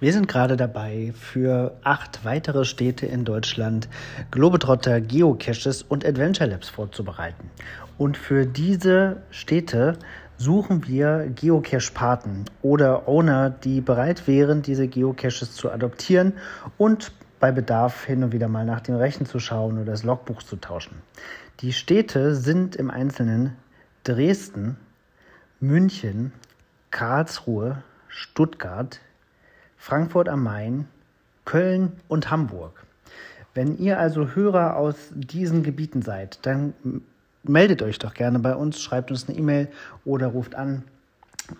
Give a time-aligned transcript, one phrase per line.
[0.00, 3.88] Wir sind gerade dabei, für acht weitere Städte in Deutschland
[4.32, 7.50] Globetrotter Geocaches und Adventure Labs vorzubereiten.
[7.98, 9.96] Und für diese Städte
[10.38, 16.32] suchen wir Geocache-Paten oder Owner, die bereit wären, diese Geocaches zu adoptieren
[16.78, 20.42] und bei Bedarf hin und wieder mal nach den Rechten zu schauen oder das Logbuch
[20.42, 20.96] zu tauschen.
[21.60, 23.56] Die Städte sind im Einzelnen
[24.02, 24.78] Dresden,
[25.60, 26.32] München,
[26.92, 29.00] Karlsruhe, Stuttgart,
[29.76, 30.86] Frankfurt am Main,
[31.44, 32.84] Köln und Hamburg.
[33.54, 36.74] Wenn ihr also Hörer aus diesen Gebieten seid, dann
[37.42, 39.68] meldet euch doch gerne bei uns, schreibt uns eine E-Mail
[40.04, 40.84] oder ruft an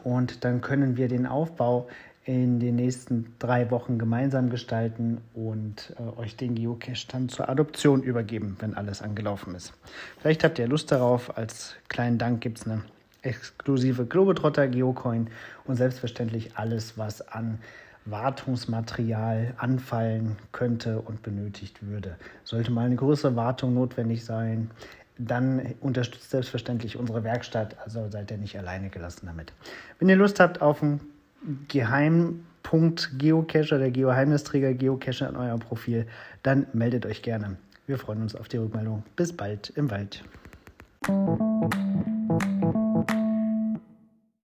[0.05, 1.89] und dann können wir den Aufbau
[2.25, 8.03] in den nächsten drei Wochen gemeinsam gestalten und äh, euch den Geocache dann zur Adoption
[8.03, 9.73] übergeben, wenn alles angelaufen ist.
[10.21, 11.37] Vielleicht habt ihr Lust darauf.
[11.37, 12.83] Als kleinen Dank gibt es eine
[13.23, 15.29] exklusive Globetrotter Geocoin
[15.65, 17.59] und selbstverständlich alles, was an
[18.05, 22.17] Wartungsmaterial anfallen könnte und benötigt würde.
[22.45, 24.71] Sollte mal eine größere Wartung notwendig sein,
[25.19, 29.53] dann unterstützt selbstverständlich unsere Werkstatt, also seid ihr nicht alleine gelassen damit.
[29.99, 31.01] Wenn ihr Lust habt auf einen
[31.69, 36.07] Geheimpunkt Geocacher, der Geheimnisträger Geocacher in eurem Profil,
[36.43, 37.57] dann meldet euch gerne.
[37.87, 39.03] Wir freuen uns auf die Rückmeldung.
[39.17, 40.25] Bis bald im Wald.